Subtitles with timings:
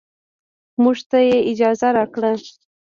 [0.83, 2.31] موږ ته يې اجازه راکړه.